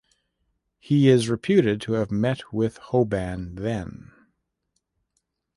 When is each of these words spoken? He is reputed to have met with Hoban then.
He 0.79 1.09
is 1.09 1.29
reputed 1.29 1.79
to 1.81 1.91
have 1.93 2.09
met 2.09 2.51
with 2.51 2.79
Hoban 2.89 3.53
then. 3.55 4.11